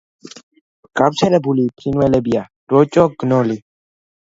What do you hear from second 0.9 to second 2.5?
გავრცელებული ფრინველებია: